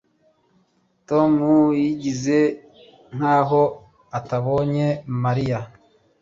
[1.09, 1.31] Tom
[1.81, 2.37] yigize
[3.15, 3.63] nkaho
[4.17, 4.87] atabonye
[5.23, 5.59] Mariya